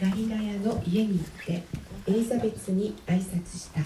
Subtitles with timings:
[0.00, 1.64] ガリラヤの家に行って
[2.06, 3.80] エリザベツに挨拶した。
[3.80, 3.84] エ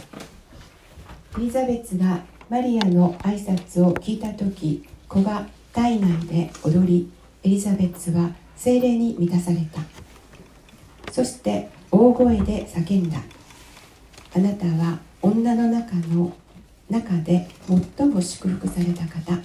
[1.39, 7.11] リザベツがマリアの挨拶を聞いた時子が体内で踊り
[7.43, 9.81] エリザベツは精霊に満たされた。
[11.11, 13.19] そして大声で叫んだ。
[14.37, 16.37] あなたは女の中の
[16.91, 17.49] 中で
[17.97, 19.41] 最も祝福された方。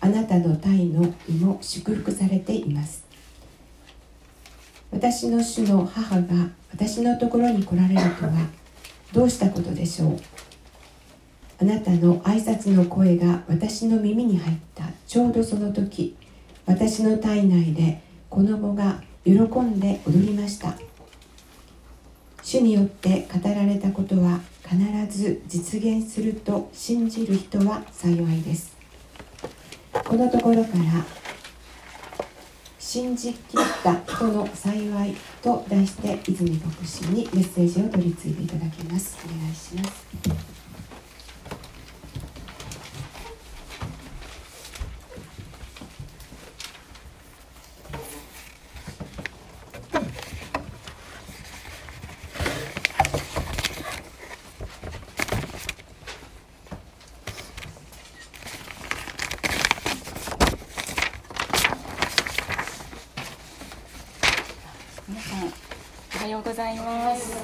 [0.00, 3.07] あなたの体の胃も祝福されています。
[4.90, 8.32] 私の主の母が私のところに来られるとは
[9.12, 10.18] どうしたことでしょう？
[11.60, 14.84] あなたの挨拶の声が私の耳に入った。
[15.06, 16.16] ちょうどその時
[16.66, 20.74] 私の体内で子供が喜んで踊りました。
[22.42, 24.78] 主によって語られたことは必
[25.10, 28.76] ず実現すると信じる人は幸いです。
[29.92, 31.04] このところから
[32.90, 39.18] 信じきった人の幸いと題して泉牧師にメッセージを取り次いでいただきます。
[39.26, 40.57] お願いします。
[66.58, 67.36] ざいます。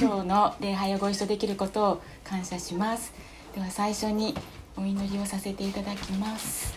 [0.00, 3.12] 今日の礼拝をご一緒できることを感謝します。
[3.54, 4.34] では最初に
[4.78, 6.72] お祈りをさせていただきます。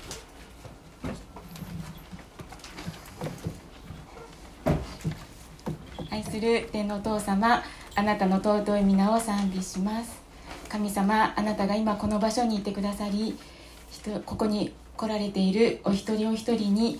[6.09, 7.63] 愛する天のお父様
[7.95, 10.19] あなたの尊い皆を賛美します。
[10.67, 13.37] 神様あなたが今この場所にいてくださり
[14.25, 16.99] ここに来られているお一人お一人に、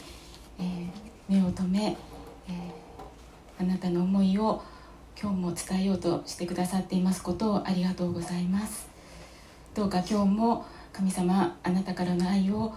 [1.36, 1.98] 目を留め、
[2.48, 4.64] えー、あなたの思いを
[5.22, 8.88] 今日も伝えようとしてくださっていますことをありがとうございます。
[9.74, 12.74] どうか今日も神様あなたからの愛を、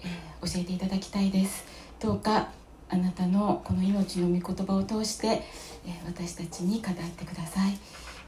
[0.00, 1.64] えー、教えていただきたいです。
[1.98, 2.48] どうか
[2.88, 5.42] あなたのこの命の御言葉を通して、
[5.86, 7.78] えー、私たちに語ってください。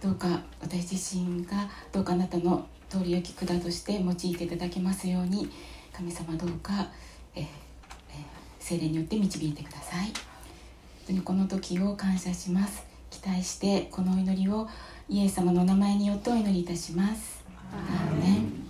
[0.01, 5.51] どうか私自身がどうかあなたの通り行き管として用いていただけますように
[5.93, 6.89] 神様どうか、
[7.35, 7.47] えーえー、
[8.69, 10.05] 精霊によって導いてください。
[10.05, 10.13] 本
[11.07, 12.85] 当にこの時を感謝します。
[13.11, 14.69] 期待してこのお祈りを
[15.09, 17.43] イエス様の名前によってお祈りいたします。
[17.73, 18.69] アーメン。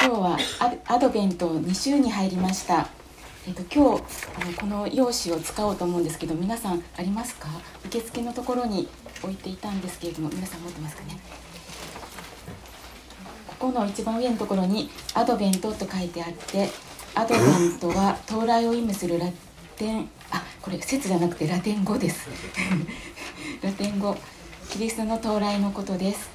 [0.00, 0.38] 今日は
[0.86, 2.86] アドベント2週に入りました、
[3.48, 4.04] えっと、今日
[4.40, 7.48] あのこの用紙を使おうと思うんですけど皆さんありますか？
[7.86, 8.88] 受付のところに
[9.24, 11.18] 置いていたんですけれども皆さん持ってますかね？
[13.58, 16.68] この一番上のところに「アドベント」と書いてあって
[17.14, 19.26] アドベントは到来を意味するラ
[19.76, 22.28] テンあこれ説じゃなくてラテン語です。
[23.62, 24.16] ラテン語。
[24.68, 26.28] キリストの到来のことです。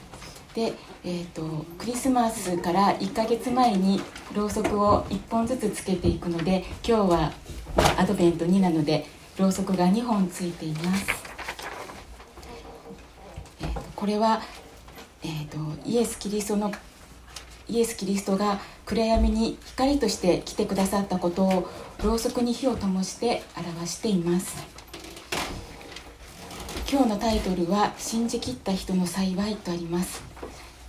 [0.56, 0.74] で、
[1.04, 4.02] えーと、クリスマスから1ヶ月前に
[4.34, 7.32] ろうそくを1本ずつつけていくので今日は
[7.98, 9.08] アドベント2なので
[9.38, 11.06] ろうそくが2本ついています、
[13.62, 14.42] えーと、これは、
[15.24, 16.72] えーとイエス・キリストの
[17.72, 21.70] イエス・キリストが暗闇に光として来てくださったことを
[22.04, 24.58] ろうそくに火を灯して表しています。
[26.92, 30.22] 今日のタイトルは「信じきった人の幸い」とあります。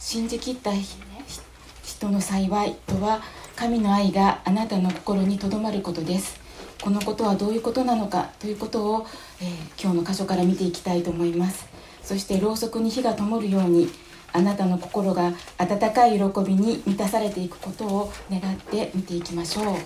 [0.01, 3.23] 信じきった人の幸いとは
[3.55, 6.41] 神の愛があなたの心にとどまることです。
[6.83, 9.07] このことはどういうことなのかということを、
[9.41, 11.65] えー、今日の箇所から見ていきたいと思います。
[12.03, 13.89] そしてろうそくに火が灯るように
[14.33, 19.77] あなたの心が温かい喜びに満たされていくことを願って見ていきましょう。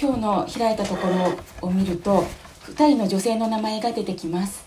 [0.00, 2.24] 今日の開いたところを見ると
[2.66, 4.64] 2人の女性の名前が出てきます。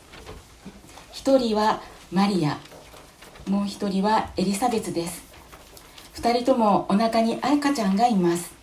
[1.14, 2.58] 1人はマリア。
[3.48, 5.24] もう1人はエリザベツです。
[6.16, 8.54] 2人ともお腹に赤ちゃんがいます。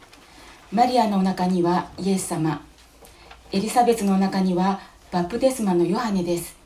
[0.70, 2.62] マリアのお腹にはイエス様。
[3.50, 6.57] エリザベツの中にはバプテスマのヨハネです。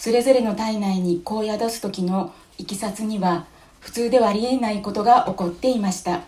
[0.00, 3.44] それぞれの体内に子を宿す時のいきさつには
[3.80, 6.22] 普通ではありえないことが起こっていました。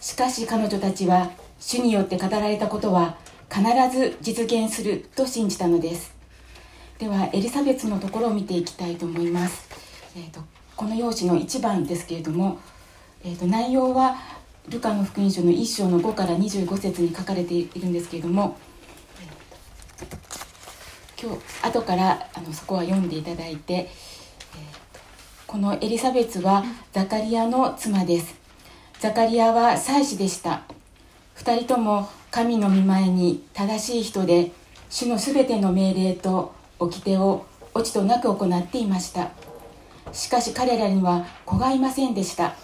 [0.00, 1.30] しかし彼女たちは
[1.60, 3.18] 主によって語られたことは
[3.52, 3.62] 必
[3.94, 6.14] ず実現すると信じたのです。
[6.98, 9.68] ではエリザベツのところを見ていきたいと思います、
[10.16, 10.40] えーと、
[10.74, 12.58] この用紙の1番ですけれども、
[13.22, 14.16] えーと、内容は
[14.68, 18.56] ルカの福音書の1章の5から25節に書かれているんですけれども
[21.20, 23.88] 今日後からあのそこは読んでいただいて、え
[25.48, 26.62] このエリザベツは
[26.92, 28.36] ザカリアの妻です。
[29.00, 30.62] ザカリアは祭司でした。
[31.34, 34.52] 二人とも神の御前に正しい人で
[34.90, 39.32] 主のすべての命令と掟を落ちとなく行っていました。
[40.12, 42.54] しかし彼らには子がいませんでした。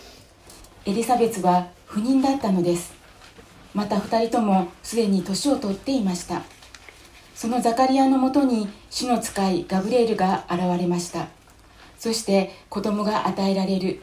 [0.86, 2.94] エリザベツは不妊だったのです。
[3.74, 6.42] また二人ともすでに年を取っていました
[7.34, 11.28] そのザカリアのもとに主の使いガブレールが現れました。
[11.98, 14.02] そして子供が与えられる。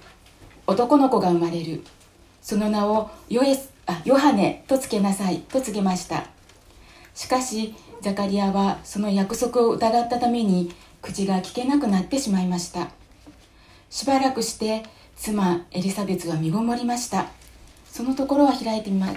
[0.67, 1.83] 男の子が生まれる。
[2.41, 6.25] その名をヨエスあヨハネとつけなさいと告げました。
[7.13, 12.89] しかしザカリアはその約束を疑ったために口が聞けなくなってしまいました。
[13.89, 14.83] しばらくして
[15.15, 17.27] 妻エリザベスが身ごもりました。
[17.85, 19.07] そのところは開いてみま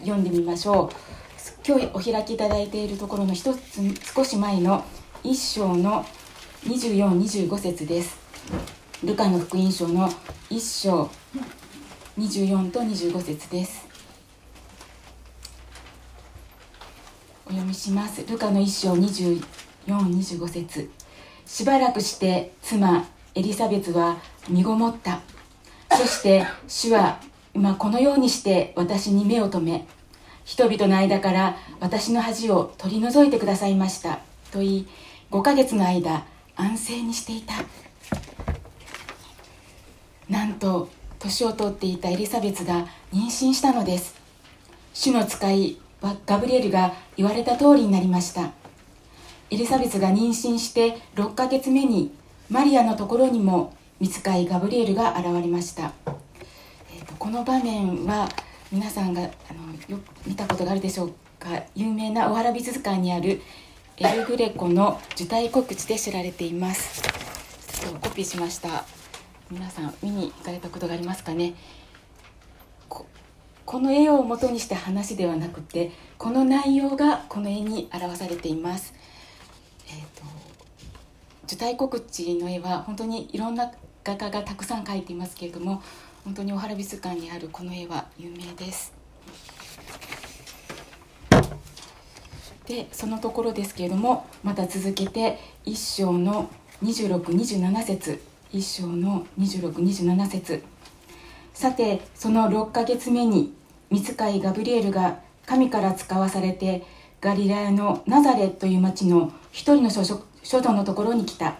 [0.00, 1.25] 読んでみましょう。
[1.68, 3.80] 今日お開きいただいているところの一つ
[4.14, 4.84] 少し前の
[5.24, 6.06] 一章の
[6.62, 8.16] 2425節です。
[9.02, 10.08] ルカの福音書の
[10.48, 11.10] 一章
[12.16, 13.84] 24と25節です。
[17.46, 18.24] お読みします。
[18.30, 20.88] ルカの一章2425節。
[21.44, 24.18] しばらくして妻エリザベスは
[24.48, 25.20] 身ごもった。
[25.90, 27.20] そして主は
[27.54, 29.84] 今このようにして私に目を留め
[30.46, 34.20] 人々の間から私の恥を取り除いてくださいました。
[34.52, 34.88] と言い
[35.32, 37.54] 5ヶ月の間安静にしていた。
[40.30, 40.88] なんと
[41.18, 44.14] 年を取っていたエリザベスが妊娠したのです。
[44.94, 45.78] 主の使い
[46.24, 48.52] ガブリエルが言われた通りになりました。
[49.50, 52.12] エリザベスが妊娠して6ヶ月目に
[52.48, 55.92] マリアのところにも見つかいガブリエルが現れました、
[56.94, 58.28] えーと、この場面は
[58.72, 61.62] 皆さんがあのよ見たことがあるでしょうか。
[61.74, 63.40] 有名な「おわら美術館」にある
[63.98, 67.02] エル・グレコの受胎告知で知られています。
[67.02, 68.84] ちょっとコピーしました。
[69.50, 71.54] 皆さん見に行かれたことがありますかね。
[73.66, 78.94] この絵を元にした話ではなくてこの内容がこの絵に表されています、
[79.88, 80.22] えーと、
[81.44, 83.72] 受胎告知の絵は本当にいろんな
[84.04, 85.82] 画家がたくさん描いていますけれども
[86.24, 88.95] 本当に大原美術館にあるこの絵は有名です。
[92.66, 96.50] でそのところですけれどもまた続けて一章の
[96.82, 98.22] 2627節
[98.52, 100.62] 一章の2627節。
[101.54, 103.54] さてその6ヶ月目に
[103.90, 106.84] 見つかいガブリエルが神から使わされて
[107.20, 111.56] ガリラヤのナザレという町の一人の処女のところに来た。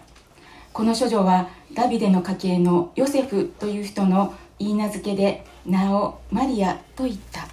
[0.71, 7.47] この処女はダビデの家系のヨセフという人の言い名付けで名をマリアと言った。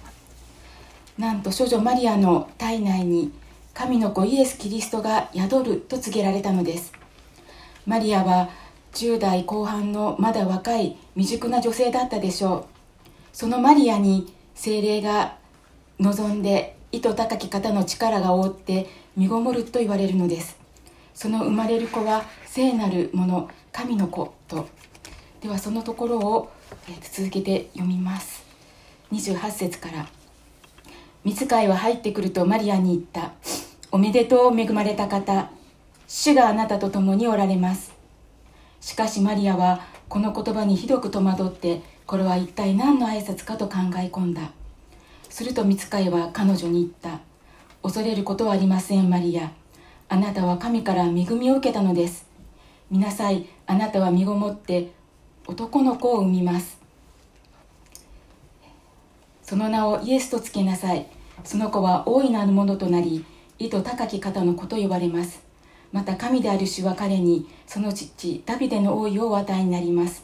[1.17, 3.31] なんと処女マリアの体内に
[3.75, 6.93] 神の子イエス・キリストが宿ると告げられたのです。
[7.85, 8.49] マリアは
[8.93, 12.65] 10代後半のまだ若い未熟な女性だったでしょう。
[13.33, 15.35] そのマリアに精霊が
[15.99, 18.87] 望んで糸高き方の力が覆って
[19.17, 20.57] 身ごもると言われるのです。
[21.13, 24.69] その生まれる子は聖なるもの神の子と。
[25.41, 26.51] ではそのところを、
[27.11, 28.45] 続けて読みます。
[29.11, 30.07] 28節から
[31.25, 33.33] 「見つかいは入ってくるとマリアに言った。
[33.91, 35.49] おめでとう恵まれた方。
[36.07, 37.93] 主があなたと共におられます。
[38.81, 44.51] しかしマリアはこの言葉にひどく戸惑ってこれは一体何の挨拶かと考え込んだ。
[45.29, 47.21] すると見つかいは彼女に言った。
[47.83, 49.51] 恐れることはありませんマリア。
[50.09, 52.27] あなたは神から恵みを受けたのです。
[52.91, 54.91] 見なさいあなたは身ごもって
[55.47, 56.79] 男の子を産みます。
[59.43, 61.07] その名をイエスとつけなさい。
[61.43, 63.25] その子は大いなるものとなり
[63.57, 65.41] 意図高き方の子と呼ばれます。
[65.91, 70.23] また神である主は彼にその父ダビデの王位をお与えになります。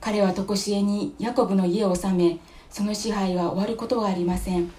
[0.00, 2.38] 彼は常しえにヤコブの家を治め
[2.70, 4.72] その支配は終わることはありません。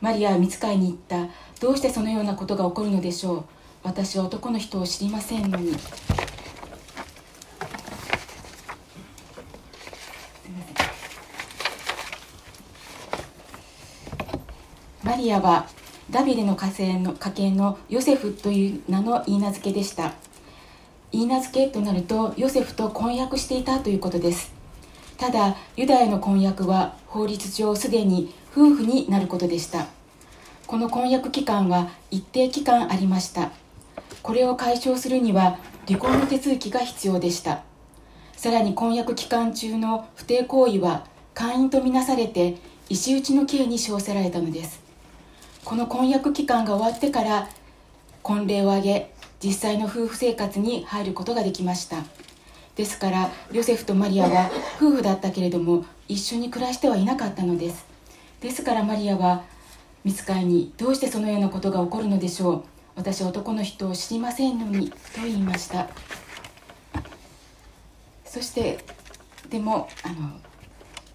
[0.00, 1.28] マリアは見つかいに行った。
[1.60, 3.44] どうしてそのようなことが起こるのでしょう。
[3.84, 5.76] 私は男の人を知りませんのに。
[15.04, 15.68] マリアは
[16.12, 20.12] ダビデの家系の家系のヨセフという名の言い名付けでした。
[21.10, 24.52] 言い名付けとなるとヨセフと婚約していたということです。
[25.16, 29.86] ただユダヤの婚約は法律上すでに夫婦になることでした。
[30.66, 33.50] この婚約期間は一定期間ありました。
[34.22, 37.62] これを解消するには離婚の手続きが必要でした。
[38.36, 42.58] さらに婚約期間中の不貞行為は会員とみなされて
[42.90, 44.81] 石打ちの刑に称せられたのです。
[45.64, 47.48] この婚約期間が終わってから
[48.22, 51.98] 婚礼を挙げ実際の夫婦生活に入ることができました。
[52.74, 57.86] ですからヨセフとマリアは夫婦だったけれども一緒に暮らしてはいなかったのです。
[58.40, 59.42] ですからマリアは
[60.04, 62.64] 見つかいにどうしてそのようなことが起こるのでしょう。
[62.96, 65.88] 私は男の人を知りませんのにと言いました。
[68.24, 68.78] そして
[69.48, 70.30] でもあの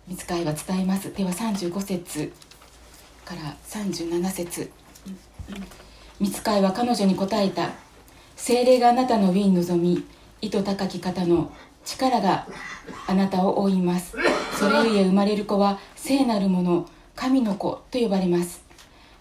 [0.08, 1.14] 見つかいは伝えます。
[1.14, 2.47] では35節。
[3.28, 4.72] から37節。
[6.18, 7.72] 見つかいは彼女に答えた。
[8.38, 10.06] 精霊があなたの上に臨み
[10.42, 11.52] 糸高き方の
[11.84, 12.48] 力が
[13.06, 14.16] あなたを覆います。
[14.58, 18.64] それゆえ生まれる子は聖なるもの神の子と呼ばれます。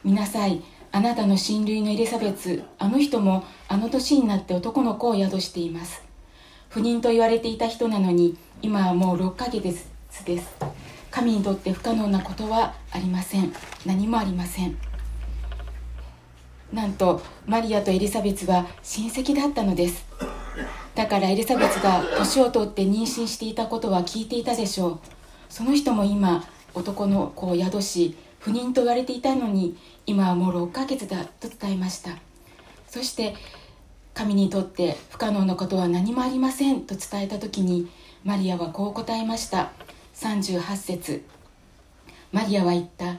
[0.04, 6.04] 見なさいあなたの親類のエリザベツあの人もあの年になって男の子を宿しています。
[6.68, 9.62] 不妊と言われていた人なのに今はもう6ヶ月
[10.24, 10.54] です。
[11.16, 13.50] 神にとって不可能なことはありません。
[13.86, 14.76] 何もありません。
[16.70, 20.04] なんとマリアとエリザベツは親戚だったのです。
[20.94, 25.00] だからエリザベツが年を取って妊娠していたことは聞いていたでしょう。
[25.48, 26.44] その人も今
[26.74, 32.10] 男の子を宿し不妊と言われていたのに今はもう6ヶ月だと伝えました。
[32.86, 33.34] そして
[34.12, 37.88] 神にとって不可能なことは何もありませんと伝えた時に
[38.22, 39.72] マリアはこう答えました。
[40.16, 41.24] 38節。
[42.32, 43.16] マリアは言った。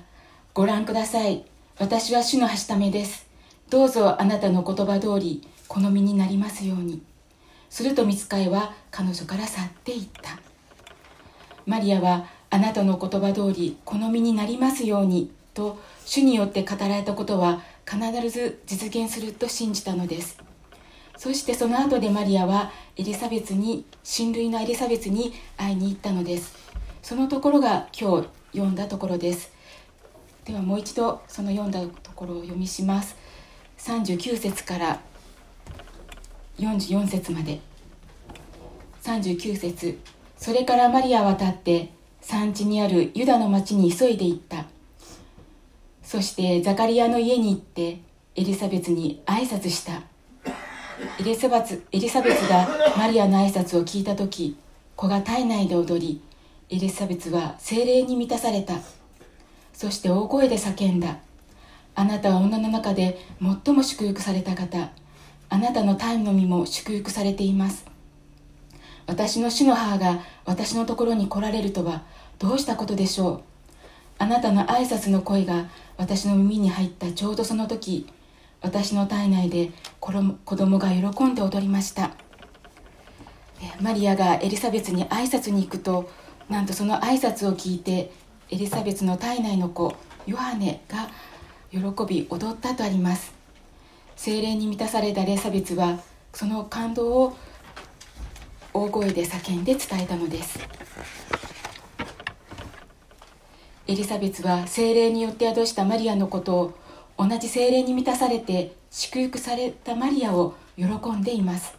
[0.55, 1.45] ご覧ください。
[1.77, 3.27] 私は主のはしためです。
[3.69, 7.03] どうぞあなたの言葉通り好みになりますように。
[7.69, 10.39] すると見つかいは彼女から去っていった。
[11.67, 17.99] マリアはあなたの言葉通り好みになりますようにと主によって語られたことは必
[18.31, 20.39] ず実現すると信じたのです。
[21.15, 26.65] そしてその後でマリアはエリザベスに親類のエリザベスに会いに行ったのです。
[27.07, 29.49] そのところが今日読んだところです。
[30.43, 33.15] ではもう一度その読んだところを読みします。
[33.77, 34.99] 39節から
[36.59, 37.61] 44節まで。
[39.03, 39.97] 39節。
[40.35, 44.65] それからマリアは立って産地にあるユダの町に急いで行った。
[46.03, 48.01] そしてザカリアの家に行って
[48.35, 50.01] エリザベスに挨拶した。
[51.21, 54.57] エリザベスエリザベスがマリアの挨拶を聞いた時
[54.97, 56.26] 子が体内で踊り
[56.69, 58.73] エリザベスは精霊に満たされた。
[59.71, 61.19] そして大声で叫んだ。
[61.95, 64.89] あなたは女の中で最も祝福された方。
[65.47, 67.85] あなたのタイムの身も祝福されています。
[69.05, 72.03] 私の主の母が私のところに来られるとは
[72.37, 73.41] どうしたことでしょう。
[74.17, 77.13] あなたの挨拶の声が私の耳に入った。
[77.13, 78.07] ちょうどその時
[78.61, 79.71] 私の体内で
[80.01, 82.11] 子供が喜んで踊りました。
[83.79, 86.09] マリアがエリザベスに挨拶に行くと
[86.49, 88.11] なんとその挨拶を聞いて
[88.49, 89.93] エリザベスの体内の子
[90.25, 91.09] ヨハネが
[91.71, 93.33] 喜び踊ったとあります。
[94.15, 95.99] 精霊に満たされたエリザベスは
[96.33, 97.37] その感動を
[98.73, 100.59] 大声で叫んで伝えたのです。
[103.87, 106.73] エリザベスは精霊によって宿したマリアのことを
[107.17, 111.75] 同じ精霊に満たされて祝福されたマリアを喜んでいます。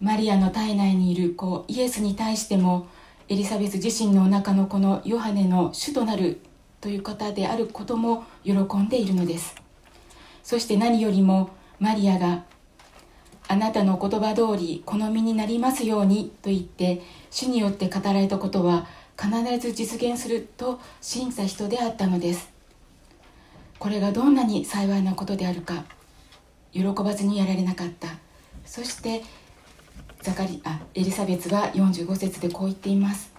[0.00, 2.86] マリアの体内にいる子イエスに対しても
[3.28, 6.40] エリザベス自身のお腹の子のヨハネの主となる
[6.80, 9.56] という方であることも喜んでいるのです。
[10.44, 12.44] そして何よりもマリアが
[13.48, 18.86] あなたの言葉通り好みになりますようにと言って主によって語られたことは
[19.20, 22.48] 必ず実現すると信じた人であったのです。
[23.80, 25.84] これがどんなに幸いなことであるか
[26.72, 28.06] 喜ばずにやられなかった。
[28.64, 29.24] そして
[30.26, 33.32] ザカリあエリザベスは45節でこう言っています。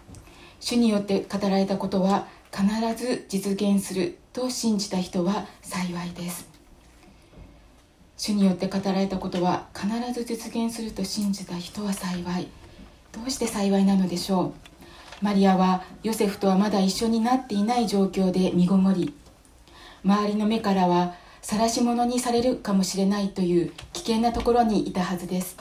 [0.62, 2.65] 主によって語られたことは必
[2.96, 6.48] ず実現すると信じた人は幸いです。
[8.15, 12.48] 主によって語られたことは必ず実現すると信じた人は幸い。
[13.12, 14.53] どうして幸いなのでしょ
[15.22, 15.25] う？
[15.25, 19.13] マリアはヨセフとはまだ一緒になっていない状況で身ごもり。
[20.06, 25.58] 周りの目からは晒し者にされるかもしれないという危険なところにいたはずです。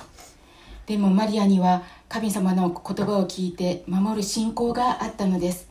[0.86, 5.68] でもマリアには神様の言葉を聞いて守る信仰があったのです。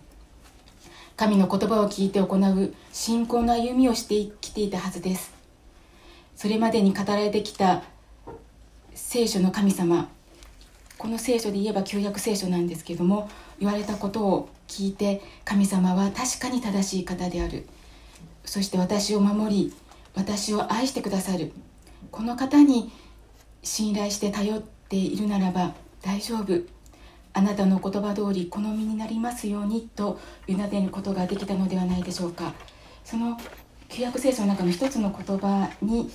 [1.15, 5.34] 神の言葉を聞いて行う信仰の歩みをしてきていたはずです。
[6.36, 7.84] それまでに語られてきた
[8.93, 10.10] 聖書の神様。
[10.98, 13.29] この聖書で言えば旧約聖書なんですけども
[13.60, 17.65] 言われたことを聞いて神様は確かに正しい方である。
[18.43, 19.74] そして私を守り
[20.13, 21.53] 私を愛してくださる。
[22.12, 22.91] この方に
[23.63, 26.60] 信頼して頼ってているならば大丈夫。
[27.34, 32.54] あなたの言葉通り好みになりますようにと委ねることができたのではないでしょうか。
[33.04, 33.38] その
[33.89, 36.10] 旧約聖書の中の一つの言葉に、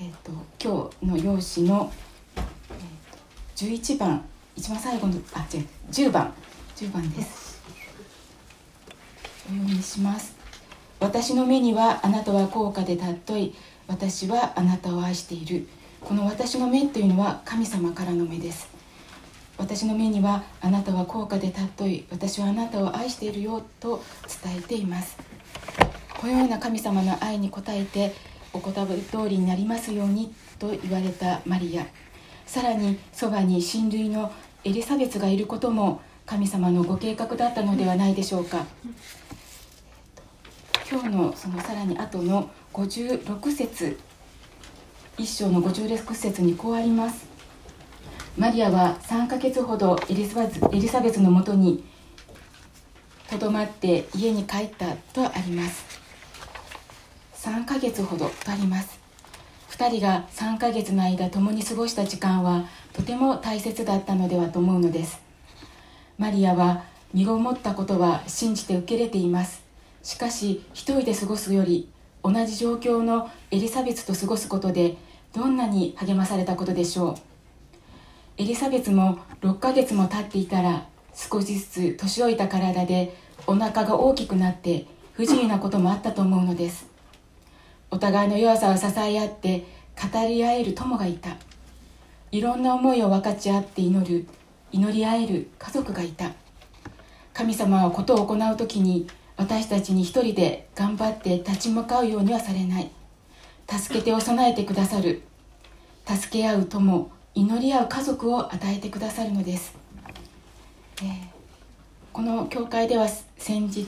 [0.00, 1.90] えーと、今日の用紙の、
[2.36, 4.24] えーと、11番
[4.56, 6.32] 一番最後のあ違う10番。
[6.76, 7.62] 10番です。
[9.46, 10.34] お読みします。
[10.98, 13.54] 私の目にはあなたは高価で尊い。
[13.86, 15.68] 私はあなたを愛している。
[16.00, 18.68] この私の目というのは神様からの目です。
[19.58, 24.02] 私の目にはあなたは高価で尊い私はあなたを愛しているよと
[24.44, 25.16] 伝えています。
[26.20, 28.14] このような神様の愛に応えて
[28.52, 31.86] お言葉通りになりますようにと言われたマリア。
[32.46, 34.32] さらにそばに親類の
[34.64, 38.64] エリザベスがいることも神様のご計画だったのではないでしょうか。
[40.90, 43.98] 今日のそのさらに後の56節
[45.18, 47.26] 一章の56節にこうあります。
[48.36, 51.82] マリアは3ヶ月ほどエリザベスエリザベスのもとに
[53.30, 55.86] とどまって家に帰ったとあります。
[57.36, 59.00] 3ヶ月ほどとあります。
[59.70, 65.18] 2人が3ヶ月の間共に過ごした時間はとても大切だったのではと思うのです。
[66.18, 69.64] マリアは身ごもったことは信じて受け入れています。
[70.02, 71.88] しかし一人で過ごすより
[72.22, 74.96] 同じ状況のエリザベスと過ごすことで
[75.36, 77.14] どんなに励まされたことでしょう。
[78.38, 83.14] エリザベスも6ヶ月も経っていたら少しずつ年老いた体で
[83.46, 86.86] お腹が大きくなって不自由なこともあったと思うのです。
[87.90, 89.66] お互いの弱さを支え合って
[90.10, 91.36] 語り合える友がいた。
[92.32, 94.26] いろんな思いを分かち合って祈る
[94.72, 96.32] 祈り合える家族がいた。
[97.34, 102.90] 神様はことを行う時に私たちに一人で頑張って立ち向かうようにはされない。
[103.68, 105.22] 助けてを備えてくださる。
[106.06, 109.74] 助け合う友祈り合う家族を与えてくださるのです、
[111.02, 111.06] えー、
[112.12, 113.86] この教会では先日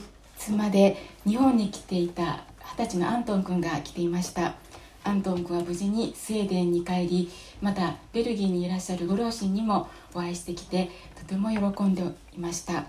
[0.55, 2.43] まで日本に来ていた
[2.77, 4.55] 二十歳のアントン君が来ていました。
[5.03, 12.85] アントン君は無事にスウェーデンに帰りまたベルギーにいらっしゃるご両親にもお会いしてきてとても喜んでいました、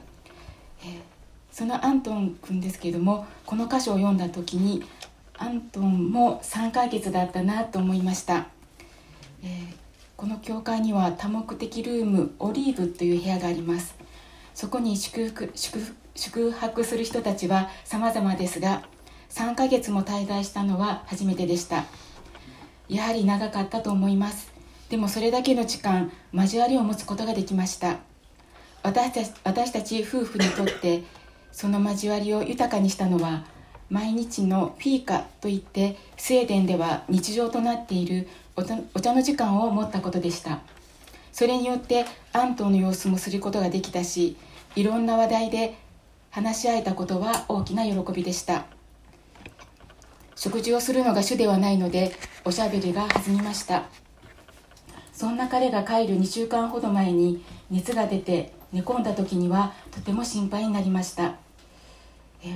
[0.82, 1.00] えー、
[1.50, 4.84] そのアントン君ですけれどもこの箇所を読んだ時に
[5.38, 8.49] アントンも3ヶ月だったなと思いました、
[9.42, 9.74] えー、
[10.16, 13.94] この教会には多目的ルームオリーブという部屋があります。
[14.54, 15.52] そこに宿泊
[16.14, 18.82] 宿泊する人たちは様々ですが
[19.30, 21.84] 3ヶ月も滞在したのは初めてでした。
[22.88, 24.52] やはり長かったと思います。
[24.88, 27.98] でもそれだけの時間交わりを持つことができました。
[28.82, 31.04] 私たち私たち夫婦にとって
[31.52, 33.44] その交わりを豊かにしたのは
[33.88, 38.63] 毎日のフィーカといってスウェーデンでは日常となっているお
[39.00, 40.60] 茶の時間を持ったことでした。
[41.32, 44.36] それによってアントの様子もすることができたし
[44.76, 45.76] いろんな話題で
[46.30, 48.67] 話し合えたことは大きな喜びでした。
[50.34, 52.13] 食事をするのが主ではないので
[52.45, 53.84] おしゃべりが弾みました。
[55.13, 61.34] そんな彼が帰る2週間ほど前に熱が出て寝込んだ時にはとても心配になりました。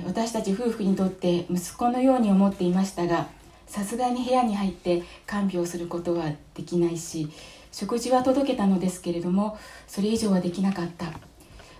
[0.05, 3.27] 私たち夫婦にとって息子のように思っていましたが
[3.67, 7.29] さすがに部屋に入って看病することはできないし
[7.71, 11.07] 食事は届けたのですけれどもそれ以上はできなかった。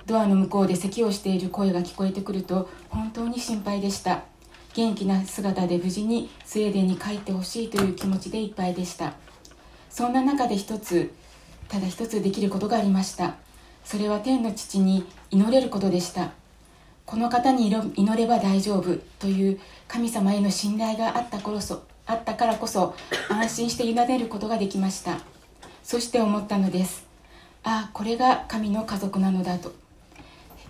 [0.06, 4.24] ドアの向こうで咳をしている声が聞こえてくると本当に心配でした。
[4.76, 9.14] 元気な姿で無事にスウェーデンに帰ってほしいという気持ちでいっぱいでした。
[9.90, 11.14] そんな中で一つ
[11.70, 13.38] ただ一つできることがありました。
[13.84, 16.32] それは天の父に祈れることでした。
[17.06, 22.96] この方に祈れば大丈夫という神様への信頼があったこそあったからこそ
[23.30, 25.20] 安心して委ねることができました。
[25.84, 27.06] そして思ったのです。
[27.64, 29.74] ああこれが神の家族なのだと。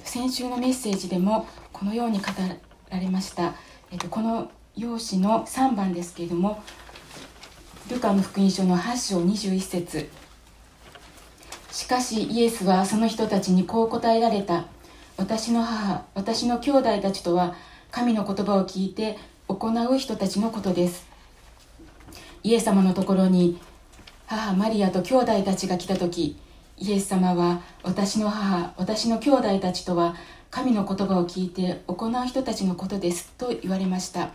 [0.03, 2.25] 先週のメッセージでもこのように語
[2.89, 3.55] られました。
[3.91, 6.61] えっと、この用紙の3番ですけれども
[7.89, 10.09] ルカの福音書の8章21節。
[11.71, 14.65] しかしイエスはその人たちにこう答えられた。
[15.17, 17.56] 私の母私の兄弟たちとは
[17.89, 21.08] 神の言葉を聞いて行う人たちのことです。
[22.43, 23.60] イエス様のところに
[24.25, 26.38] 母マリアと兄弟たちが来た時
[26.78, 30.15] イエス様は私の母私の兄弟たちとは
[30.51, 34.32] 神の言葉を聞いて行う人たちのことですと言われました。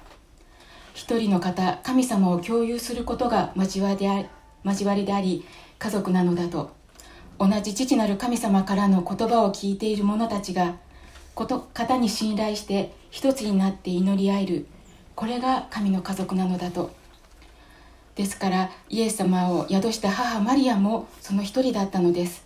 [0.94, 4.24] 一人の方神様を共有することが交わりであ
[4.64, 5.44] 交わりであり
[5.78, 6.79] 家族なのだと。
[7.40, 10.74] 同じ父なる神様からの言葉を聞いている者たちが
[11.34, 14.66] こと方に信頼して一つになって祈り合える。
[15.14, 16.90] これが神の家族なのだと。
[18.14, 22.44] ですからイエス様を宿した母マリアもその一人だったのです。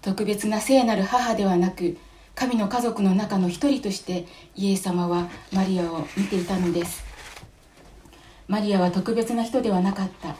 [0.00, 1.98] 特別な聖なる母ではなく
[2.34, 4.26] 神の家族の中の一人として
[4.56, 7.04] イエス様はマリアを見ていたのです。
[8.48, 10.34] マリアは特別な人ではなかった。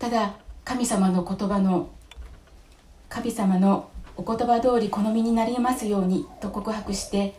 [0.00, 1.90] ただ神様の言葉の
[3.08, 7.34] 神様のお言葉通り好みになりますようにと告白して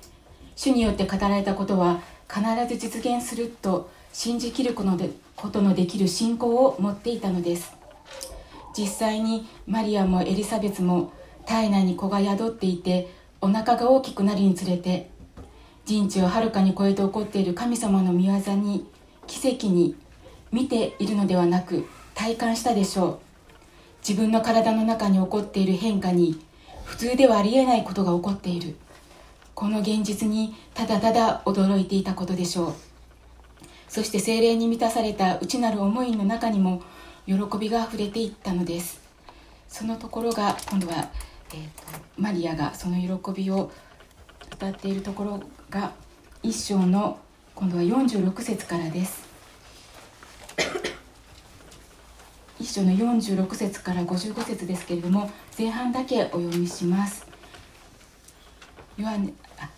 [0.55, 7.73] 主によって語られたことは必ず実現すると信じきることのできる信仰を持っていたのです。
[8.77, 11.11] 実際にマリアもエリザベスも
[11.45, 15.09] 体内に子が宿っていてお腹が大きくなるにつれて
[15.85, 18.87] 人知をはるかに超えて起こっている神様の御業に
[19.27, 19.95] 奇跡に
[20.51, 23.28] 見ているのではなく体感したでしょう。
[24.07, 26.39] 自分の体の中に起こっている変化に
[26.85, 28.75] 普通ではありえないことが起こっている。
[29.53, 32.73] この現実にただただ驚いていたことでしょう。
[33.89, 36.81] そして精霊に満たされた内なる思いの中にも
[37.25, 39.01] 喜びがあふれていったのです。
[39.67, 41.09] そのところが今度は、
[41.53, 43.71] えーと、マリアがその喜びを
[44.51, 45.91] 歌っているところが
[46.41, 47.19] 一章の
[47.53, 49.27] 今度は46節からです。
[52.59, 57.25] 一章の46節から55節ですけれども前半だけお読みします。
[58.97, 59.33] ヨハネ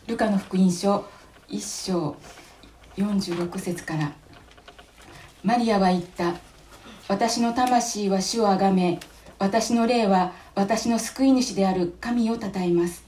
[0.08, 1.06] ルカの福音書
[1.48, 2.18] 一章
[2.98, 4.12] 46節から。
[5.44, 6.34] マリアは言った。
[7.08, 9.00] 私の魂は主をあがめ
[9.38, 11.94] 私の霊は私の救い主である。
[12.02, 13.04] 神をたたえます。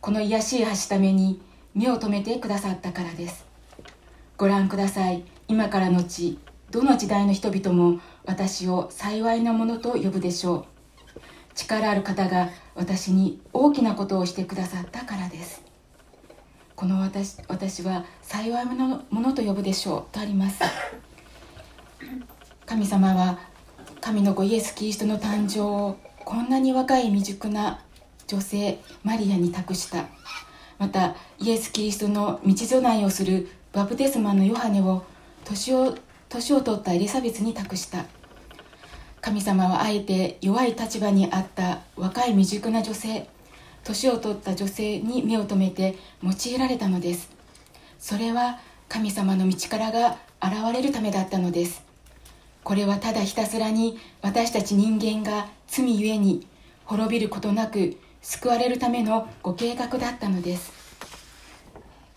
[0.00, 1.38] この癒しい橋ために
[1.74, 3.44] 目を留めてくださったからです。
[4.38, 5.22] ご覧ください。
[5.48, 6.38] 今からのち
[6.70, 10.64] どの時代の人々も私を幸いなものと呼ぶでしょう。
[11.54, 15.62] 力ある方が私に大きなことをしてくださったからです。
[16.76, 20.62] この私私は幸いのものと呼ぶでしょうとあります。
[22.64, 23.38] 神様は
[24.00, 27.80] 神の子イエス・キリストの誕生をこんなに若い未熟な
[28.26, 30.06] 女性マリアに託した。
[30.78, 35.04] またイエス・キリストの道備えをするバプテスマのヨハネを
[35.44, 35.94] 年を
[36.30, 38.06] 年を取ったエリザベスに託した。
[39.20, 43.28] 神様はあえて弱い立場にあった若い未熟な女性
[43.82, 47.30] 年を取った女性に目を留めて用いられたのです。
[47.98, 51.82] それは神様の道からが現れるためだったのです。
[52.62, 56.46] これはただひたすらに私たち人間が罪ゆえに
[56.84, 60.72] 滅びることなく救われるためのご計画だったのです。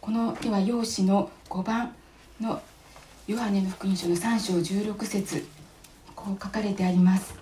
[0.02, 1.96] このでは用紙の5番
[2.40, 2.62] の
[3.26, 5.46] ヨハネの福音書の3章16節。
[6.14, 7.34] こう書かれてあります。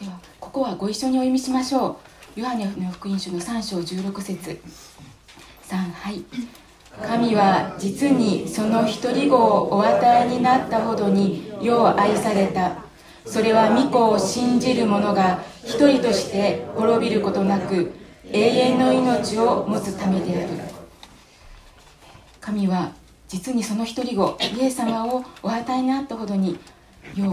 [0.00, 2.00] ではここはご一緒にお読みしましょ
[2.36, 2.40] う。
[2.40, 4.60] ヨハネの福音書の3章16節。
[5.68, 6.24] 3はい。
[7.00, 12.78] 神は実にその一人子をお与えになったほどに世を愛された。
[13.24, 17.92] それは御子を信じる者が一人として滅びることなく
[18.32, 20.48] 永遠の命を持つためである。
[22.40, 22.90] 神は
[23.32, 26.58] 実にその一人子イエス様をお与えになったほどに
[27.14, 27.24] 世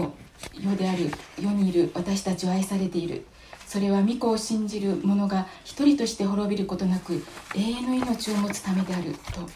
[0.58, 3.26] 世である世にいる私たちを愛されている。
[3.66, 7.22] それは御子を信じる者が一人として滅びることなく
[7.54, 9.46] 永遠の命を持つためであると。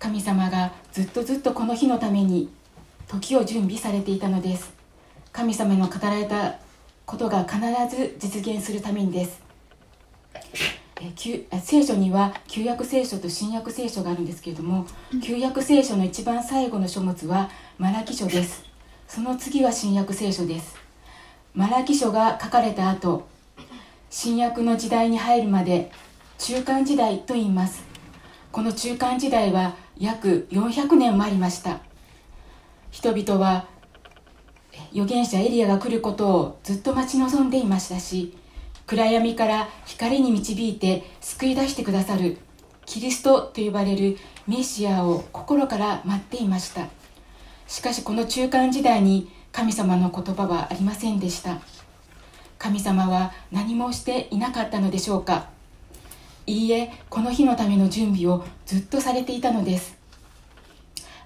[0.00, 2.50] 神様がずっとずっとこの日のために
[3.06, 4.74] 時を準備されていたのです。
[5.30, 6.56] 神様の語られた
[7.06, 9.40] ことが必ず実現するためにです。
[11.62, 14.86] 聖書には旧約聖書と新約聖書があるんですけれども
[15.22, 18.64] 旧約聖書の一番最後の書物はマラキ書です。
[19.06, 20.76] その次は新約聖書です。
[21.54, 23.26] マラキ書が書かれた後
[24.10, 25.90] 新約の時代に入るまで
[26.38, 27.84] 中間時代と言います。
[28.52, 31.80] この中間時代は約400年もありました。
[32.90, 33.66] 人々は
[34.92, 38.36] 預言者エリアが来ることをずっと待ち望んでいましたし
[38.86, 42.36] 暗闇から光に導いて救い出してくださる
[42.84, 46.88] キリストと呼ばれるメシアを心から待っていました。
[47.66, 51.60] しかしこの中間時代に神様の言葉はありませんでした。
[52.58, 55.48] 神様は何もしていなかったのでしょうか。
[56.46, 59.96] いいえこの日のための準備をずっとされていたのです。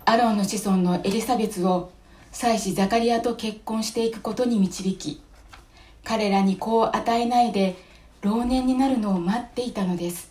[0.05, 1.91] アロンの子孫のエリザベスを
[2.31, 5.21] 妻子ザカリアと結婚していくことに導き
[6.05, 7.77] 彼らに子を与えないで
[8.23, 10.31] 老年になるのを待っていたのです。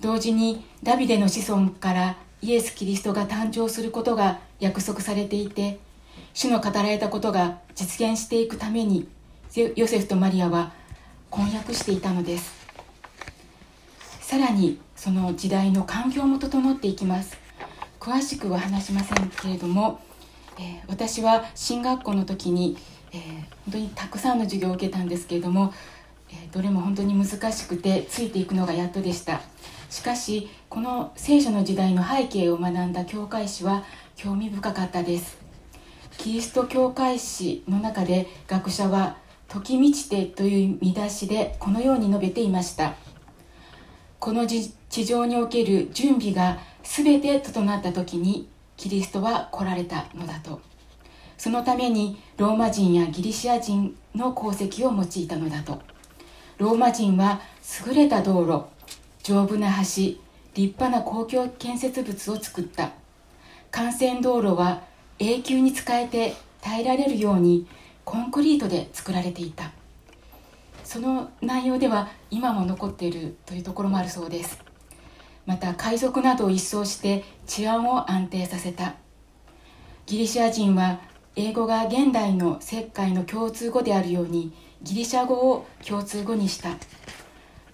[0.00, 5.78] 同時にダビデの子孫からイエス・キリストが誕生することが約束されていて
[6.34, 9.08] 主の語られたことが実現していくために
[9.54, 10.72] ヨセフとマリアは
[11.30, 12.52] 婚約していたのです。
[14.20, 17.38] さらにその時代の環境も整っていきます。
[18.00, 20.00] 詳しくは話しませんけれども、
[20.58, 22.76] えー、私は進学校の時に、
[23.16, 23.22] えー、
[23.64, 25.72] 本当にたくさんの授業を受けたんですけれども、
[26.30, 29.40] えー、どれも本当に難しくてついていくのがやっとでした。
[29.88, 33.84] しかしこの聖書の時代の背景を学んだ教会史は
[34.16, 35.38] 興味深かったです。
[36.18, 39.16] キリスト教会史の中で学者は
[39.48, 42.94] 時満ちてという見出しでこのように述べていました。
[44.18, 50.60] この地上における準備が全て整った時にキリストは来られたのだと。
[51.38, 55.80] そのためにローマ人やギリシア人の功績を用いたのだと。
[56.58, 57.40] ローマ人は
[57.86, 58.64] 優れた道路
[59.22, 60.20] 丈夫な橋立
[60.54, 62.92] 派な公共建設物を作った。
[63.76, 64.82] 幹線道路は
[65.18, 67.66] 永久に使えて耐えられるように
[68.04, 69.72] コンクリートで作られていた。
[70.84, 74.58] その内容では今も残っているというところもあるそうです。
[75.44, 78.94] また海賊などを一掃して治安を安定させた。
[80.06, 81.00] ギリシア人は
[81.38, 86.70] 英語が現代の石灰の共通語であるようにギリシャ語を共通語にした。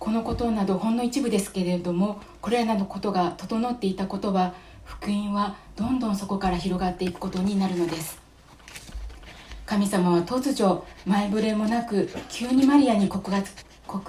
[0.01, 4.53] このことなどほんの一部ですけれどもこれらのことが整っていたことは
[4.85, 8.21] 福音はどんどんそこから広がっていくことになるのです。
[9.65, 13.31] 神様は突如前触れもなく急にマリアに告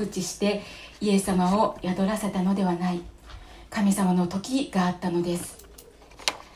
[0.07, 0.63] 知して
[0.99, 3.01] イエス様を宿らせたのではない。
[3.69, 5.62] 神様の時があったのです。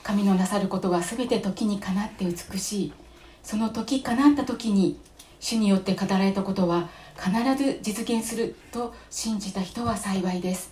[0.08, 2.94] 神のなさることは全て時にかなって美しい。
[3.44, 4.98] その時かなった時に
[5.42, 10.72] 主によって語られたことは必ず実現すると信じた人は幸いです。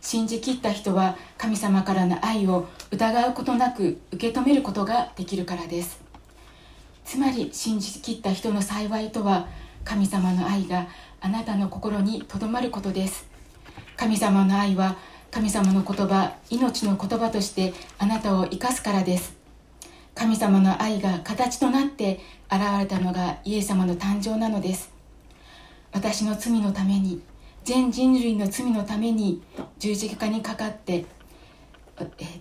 [0.00, 6.00] 信じきった人は神様からの愛を疑うことなく受け止めることができるからです。
[7.04, 9.48] つまり信じきった人の幸いとは
[9.84, 10.86] 神様の愛が
[11.20, 13.26] あなたの心にとどまることです。
[13.98, 14.96] 神様の愛は
[15.36, 19.36] 神様の言葉命の言葉としてあなたを生かすからです。
[20.14, 22.20] 神様の愛が形となって
[22.50, 24.90] 現れたのがイエス様の誕生なのです。
[25.92, 27.20] 私の罪のために
[27.64, 29.42] 全人類の罪のために
[29.78, 31.04] 十字架にかかって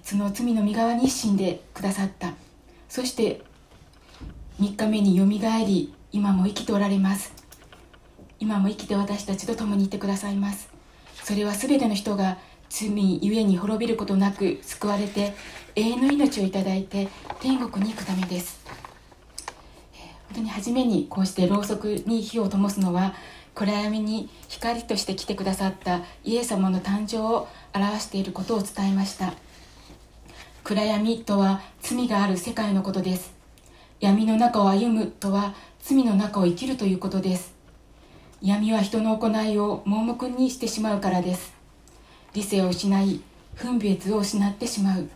[0.01, 2.33] その罪の身側に死んでくださった。
[2.87, 3.41] そして
[4.61, 7.33] 3日目によみがえり今も生きておられます。
[8.39, 10.69] 今も生きて私たちと共にいてくださいます。
[11.25, 12.37] それは全ての人が
[12.77, 15.33] 罪ゆえに滅びることなく救われて
[15.75, 17.07] 永遠の命をいただいて
[17.39, 18.59] 天国に行くためです。
[20.27, 23.13] 本当に初めにこうしてろうそくに火を灯すのは
[23.53, 29.35] 暗闇に光として来てくださったイエス様の誕生を表していることを伝えました。
[30.65, 33.33] 暗闇とは罪がある世界のことです。
[34.01, 37.53] 闇の中を歩むとは罪の中を生きるということです。
[38.41, 41.54] 闇は人の行いを盲目にしてしまうからです。
[42.35, 43.21] 理性を失い
[43.55, 45.09] 分別を失ってしまう。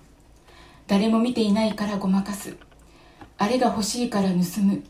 [0.88, 2.56] 誰も見ていないからごまかす。
[3.38, 4.82] あれが欲しいから盗む。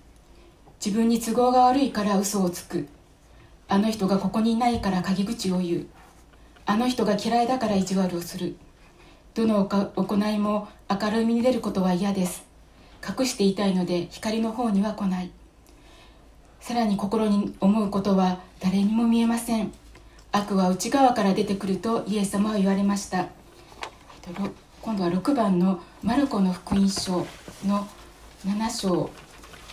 [0.83, 2.87] 自分に都合が悪いから嘘をつく。
[3.67, 5.87] あの人がここにいないから陰口を言う。
[6.67, 8.55] あの人が嫌いだから意地悪をする。
[9.33, 12.45] どの行いも明るみに出ることは嫌です。
[13.03, 15.31] 隠していたいので光の方には来ない。
[16.61, 19.71] さらに心に思うことは誰にも見えません。
[20.31, 23.27] 悪は内側から出てくるとイエス様は言われました。
[24.81, 27.25] 今度は6番のマルコの福音書
[27.65, 27.87] の
[28.45, 29.09] 7章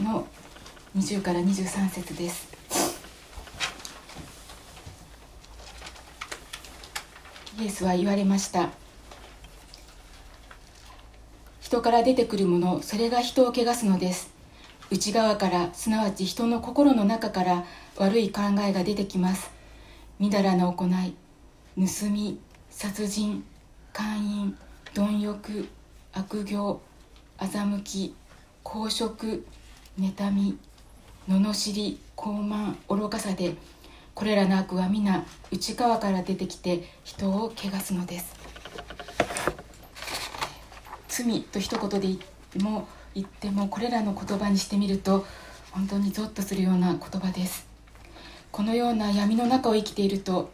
[0.02, 0.26] の
[0.96, 2.48] 20から23節です。
[7.60, 8.70] イエスは言われました。
[11.60, 14.30] 人から出てくるものそれが人を汚すのです。
[14.90, 17.64] 内側からすなわち人の心の中から
[17.96, 19.55] 悪い考えが出てきます。
[20.18, 21.14] みだらな行い
[21.76, 22.38] 盗み
[22.70, 23.44] 殺人
[23.92, 24.56] 姦淫
[24.94, 25.68] 貪欲
[26.14, 26.80] 悪行
[27.38, 28.14] 欺き
[28.62, 29.44] 公職
[30.00, 30.56] 妬み
[31.28, 33.56] 罵り傲慢愚かさで
[34.14, 38.34] これらの悪は皆内側から出てきて人を汚すのです
[41.08, 42.18] 罪と一言で言っ
[42.52, 45.26] ても言ってもこれらの言葉にしてみると
[45.72, 47.75] 本当にゾッとするような言葉です
[48.56, 50.50] このような闇の中を生きていると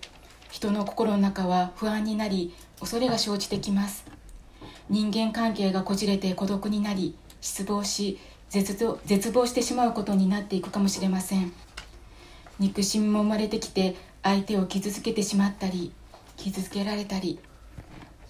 [0.50, 4.04] 人の心の中は不安になり恐れが生じてきます。
[4.90, 8.74] 人間関係がこじれて孤独になり失望し絶
[9.30, 11.52] 望してしまうことになっていくかもしれません。
[12.58, 15.92] 憎しみも生まれてきて相手を傷つけてしまったり
[16.36, 17.38] 傷つけられたり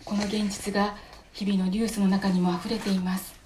[0.04, 0.96] この現実が
[1.32, 3.40] 日々のニュースの中にもあふれています。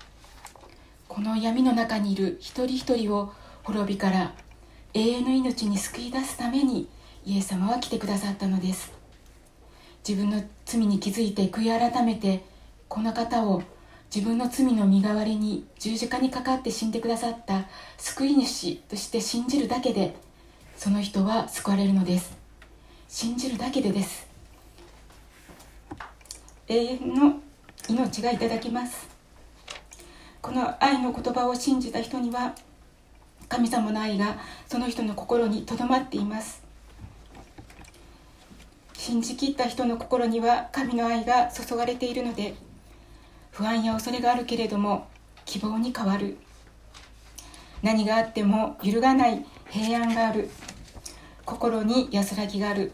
[1.07, 4.35] この闇の中にいる一人一人を滅びから
[4.97, 6.89] 永遠の命に救い出すために
[7.27, 8.91] イエス様は来てくださったのです。
[10.09, 12.47] 自分の罪に気づいて悔い改めて
[12.89, 13.63] この方を
[14.15, 17.67] 自分の罪の身代わりに十字架にかかって死んでくださった
[17.99, 20.17] 救い主として信じるだけで
[20.79, 22.35] その人は救われるのです。
[23.07, 24.27] 信じるだけでです。
[26.69, 27.35] 永遠の
[27.91, 29.07] 命がいただきます。
[30.41, 32.55] この愛の言葉を信じた人には
[33.49, 36.63] 神様の愛がその人の心にとどまっています。
[38.95, 42.57] 信じきった人の心には神の愛が注がれているので
[43.53, 45.07] 不安や恐れがあるけれども
[45.45, 46.39] 希望に変わる。
[47.83, 50.51] 何があっても揺るがない平安がある。
[51.45, 52.93] 心に安らぎがある。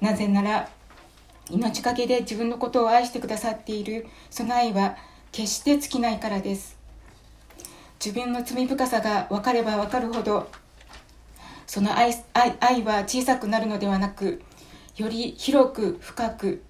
[0.00, 0.68] なぜなら
[1.50, 4.96] 命かけで自分のことを愛してくださっているその愛は
[5.32, 6.77] 決して尽きないからです。
[8.04, 10.50] 自分の罪深さが分かれば分かるほど
[11.66, 14.42] その愛愛愛は小さくなるのではなく
[14.96, 16.62] より広く深く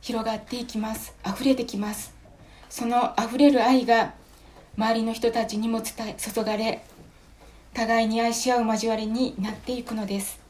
[0.00, 1.14] 広がっていきます。
[1.26, 2.12] 溢れてきます。
[2.68, 4.12] その溢れる愛が
[4.76, 6.84] 周りの人たちにも伝え注がれ
[7.72, 10.40] 互いに愛し合う交わりになっていくのです。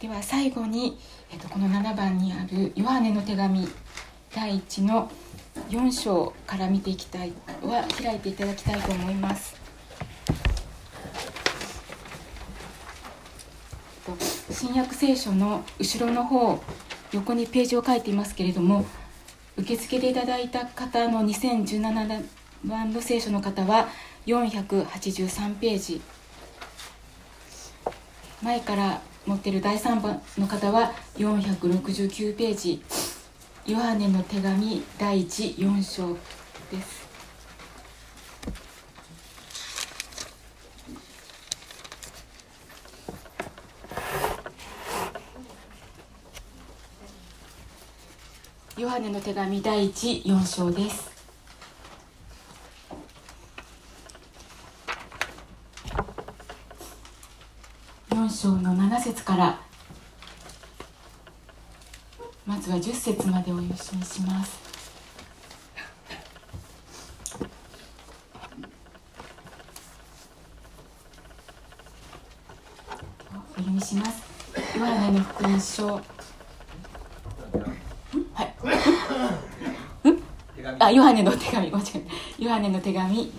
[0.00, 0.98] では最後に、
[1.30, 3.68] えっと、この7番にあるヨハネの手紙
[4.34, 5.10] 第1の
[5.70, 9.56] 4章から見ていきたいは開いていただきたいと思います。
[14.50, 16.62] 新約聖書の後ろの方
[17.12, 18.84] 横にページを書いていますけれども
[19.56, 22.24] 受付けていただいた方の2017
[22.64, 23.88] 番の聖書の方は
[24.26, 26.00] 483ページ。
[28.42, 32.82] 前から持ってる第3番の方は469ページ。
[33.66, 36.12] ヨハネの手紙第14章
[36.70, 37.08] です。
[48.76, 51.10] ヨハネの手紙第14章です。
[58.10, 59.58] 4章の7節から
[62.46, 64.20] まずは10節までお読みします。
[73.32, 74.22] お読みします。
[74.78, 76.00] ヨハネの福音書は
[78.42, 78.54] い。
[80.78, 81.70] あヨハネの手紙。
[81.70, 82.44] 間違えた。
[82.44, 83.32] ヨハネの手紙。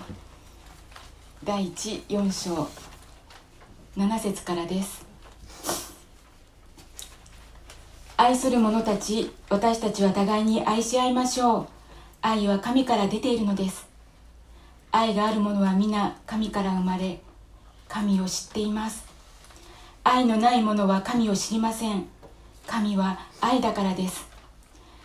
[1.44, 2.68] 第14章。
[3.98, 5.05] 7節からです
[8.26, 11.68] 愛する者たち私たちは互いに愛し合いましょう。
[12.24, 13.88] 愛は神から出ているのです。
[14.92, 17.22] 愛がある者は皆神から生まれ
[17.88, 19.06] 神を知っています。
[20.04, 22.08] 愛のない者は神を知りません。
[22.66, 24.28] 神は愛だからです。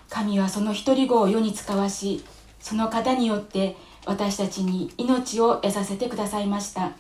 [0.09, 2.25] 神はその一人子を世に使わし
[2.59, 6.93] その方によって私たちに命を得させてくださいました。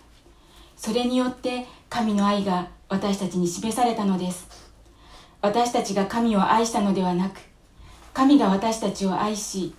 [0.76, 4.69] それによって神の愛が私たちに示されたのです。
[5.42, 7.40] 私たちが神を愛したのではなく
[8.12, 9.74] 神が私たちを愛し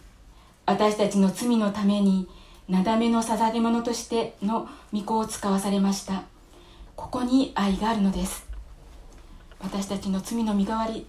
[0.65, 2.27] 私たちの罪のために
[2.69, 6.23] なだめの捧げ物としての御子を使わされました。
[6.95, 8.47] ここに愛があるのです。
[9.59, 11.05] 私たちの罪の身代わり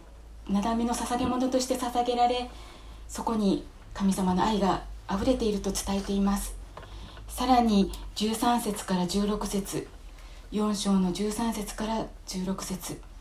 [0.48, 2.50] なだめの捧げ物として捧げられ
[3.08, 6.56] そこに神様の愛があふれていると伝えています。
[7.28, 9.86] さらに13節から16節。
[10.50, 13.11] 4章の13節から16節。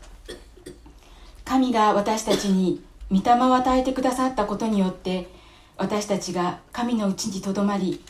[1.44, 5.28] 神が私たちに御霊を与えてくださったことによって
[5.76, 8.02] 私たちが神のうちにとどまり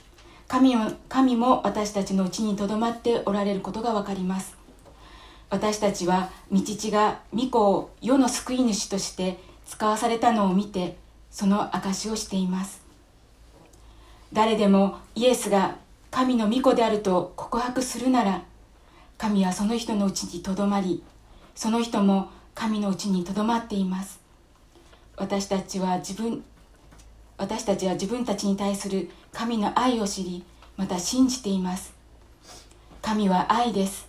[0.49, 4.55] 神も神も私たちのうちにとどまっておられることがわかります。
[5.49, 10.97] 私たちは御父が御子を世の救い主として使わされたのを見て
[11.31, 12.83] その証しをしています。
[14.33, 15.77] 誰でもイエスが
[16.11, 18.43] 神の御子であると告白するなら
[19.17, 21.03] 神はその人のうちにとどまり
[21.55, 24.21] その人も神のうちにとどまっています。
[25.17, 26.45] 私たちは自分
[27.39, 30.45] 私たちは自分たちに対する神の愛を知り
[30.77, 31.93] また信じています。
[33.01, 34.09] 神は愛です。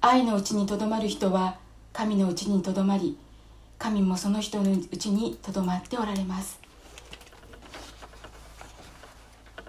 [0.00, 1.58] 愛のうちにとどまる人は
[1.92, 3.16] 神のうちにとどまり
[3.78, 6.58] 神もその人のうちにとどまっておられます。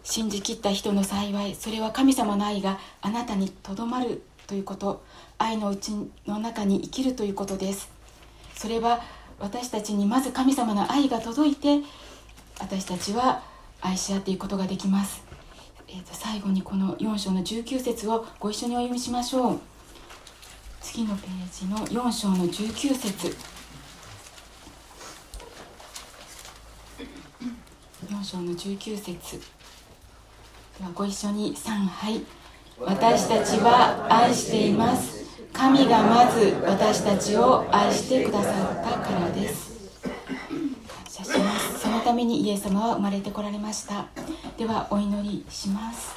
[0.04, 5.04] 信じきった人の幸いそれは神様の愛があなたにとどまるということ
[5.38, 5.92] 愛のうち
[6.26, 7.95] の中に生きるということです。
[8.56, 9.02] それは
[9.40, 11.82] 私たちにまず神様の愛が届いて
[12.60, 13.44] 私たちは
[13.82, 15.24] 愛し合っていくことができます、
[15.88, 19.60] えー、と最後にこの4章の19節をご一緒にお読みしましょう。
[20.82, 23.36] 次のページの4章の19節。
[28.08, 29.38] 4章の19節。
[30.78, 32.22] ではご一緒に3はい
[32.80, 35.25] 私たちは愛しています。
[35.58, 39.74] 神がまず私たちを愛してくださったからです。
[40.04, 44.08] 感謝しますそのためにイエス様は生まれてこられました。
[44.58, 46.16] ではお祈りします。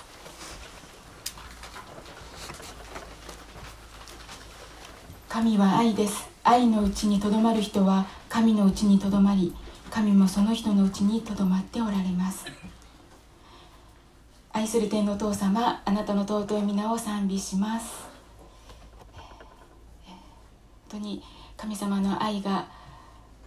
[5.28, 6.28] 神は愛です。
[6.42, 9.54] 愛のうちにとどまる人は神のうちにとどまり
[9.90, 12.44] 神もその人のうちにとどまっておられます。
[14.52, 18.07] 愛する天のお父様あなたの尊い皆を賛美します。
[20.88, 21.22] 当に
[21.56, 22.68] 神様の愛が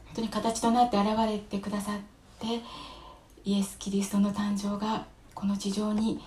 [0.05, 1.99] 本当に形となって現れてくださっ
[2.39, 2.61] て
[3.43, 6.19] イエス・キリストの誕生がこの地上に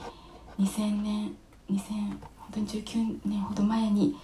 [0.59, 1.37] 2000年
[1.71, 1.81] 2000
[2.37, 4.17] 本当に19年ほど前に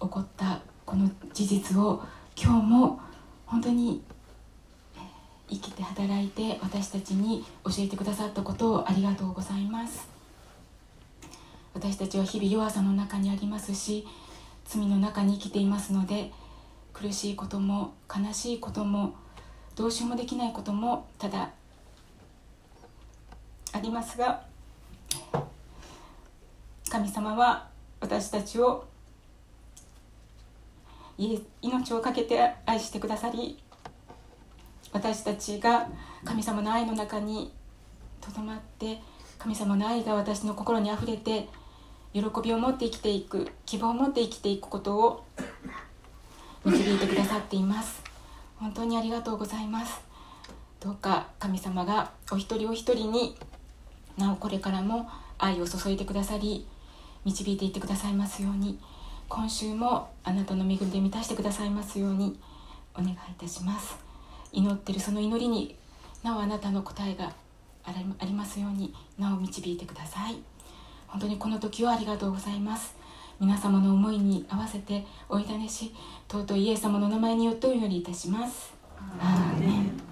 [0.00, 2.02] 起こったこの事実を
[2.36, 3.00] 今日も
[3.46, 4.02] 本当に
[5.50, 10.08] 生きて働いて私たちに教えてくださったことをありがとうございます。
[11.74, 14.06] 私たちは日々弱さの中にありますし
[14.68, 16.30] 罪の中に生きていますので
[16.92, 19.14] 苦しいことも悲しいことも
[19.74, 21.50] どうしようもできないこともただ
[23.72, 24.42] ありますが
[26.90, 27.68] 神様は
[28.00, 28.86] 私たちを
[31.16, 33.58] 命を懸けて愛してくださり
[34.92, 35.88] 私たちが
[36.24, 37.52] 神様の愛の中に
[38.20, 39.00] とどまって
[39.38, 41.48] 神様の愛が私の心にあふれて
[42.12, 45.24] 喜びを持って生きていく希望を持って生きていくことを
[46.64, 48.02] 導いてくださっています。
[48.58, 50.00] 本当にありがとうございます。
[50.80, 53.36] どうか神様がお一人お一人に
[54.16, 56.66] なおこれからも愛を注いでくださり
[57.24, 58.78] 導いていってくださいますように。
[59.28, 62.40] 今週もあなたの恵みで満たしてくださいますように
[62.94, 63.96] お願いいたします。
[64.52, 65.76] 祈ってるその祈りに
[66.22, 67.32] なおあなたの答えが
[67.84, 70.36] ありますようになお導いてください
[71.08, 72.96] 本当にこの時をありがとうございます。
[73.40, 75.94] 皆様の思いに合わせておいだねし
[76.28, 78.74] 尊いイエス様の名前によってお祈りいたします。
[79.20, 80.07] アーメン。